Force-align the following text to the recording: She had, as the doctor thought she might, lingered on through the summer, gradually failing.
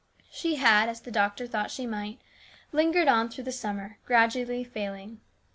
She 0.31 0.55
had, 0.55 0.89
as 0.89 1.01
the 1.01 1.11
doctor 1.11 1.45
thought 1.45 1.69
she 1.69 1.85
might, 1.85 2.19
lingered 2.71 3.07
on 3.07 3.29
through 3.29 3.43
the 3.43 3.51
summer, 3.51 3.99
gradually 4.03 4.63
failing. 4.63 5.21